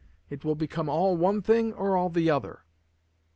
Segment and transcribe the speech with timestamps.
[0.31, 2.63] It will become all one thing or all the other.